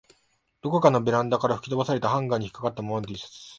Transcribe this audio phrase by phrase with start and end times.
[0.63, 3.39] どこかのベランダから吹き飛ばされたハンガーに掛かったままの Ｔ シャツ